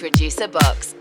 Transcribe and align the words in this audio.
Producer 0.00 0.48
Box. 0.48 0.99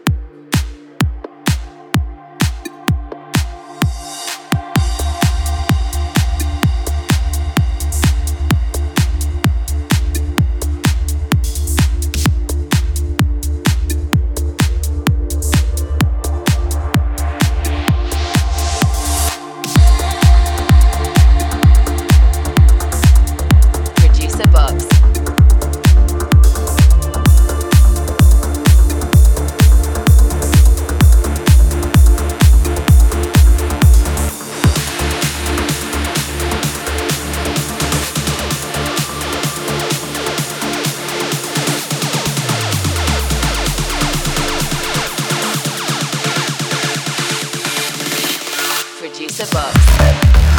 Producer 49.20 49.46
Box. 49.52 50.59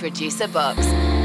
Producer 0.00 0.48
Box. 0.48 1.19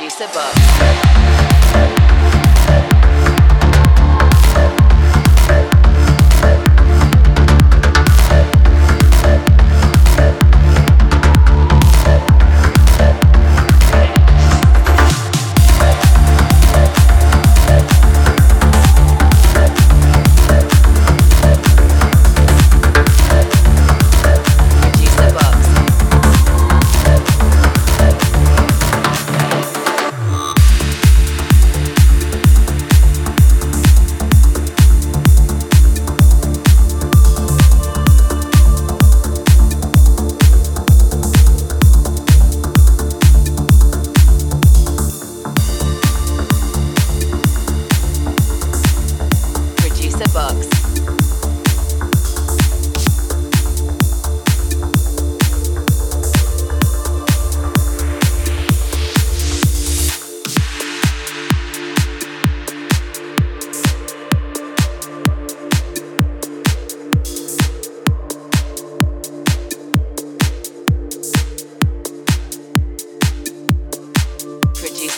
producer 0.00 0.26
Bob. 0.32 1.49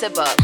Mixer 0.02 0.10
Box. 0.16 0.42